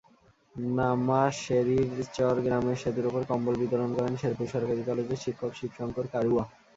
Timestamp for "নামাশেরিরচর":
0.75-2.35